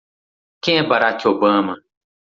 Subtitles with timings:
[0.63, 1.75] Quem é Barack Obama?